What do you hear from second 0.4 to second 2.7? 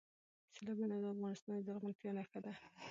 سیلابونه د افغانستان د زرغونتیا نښه ده.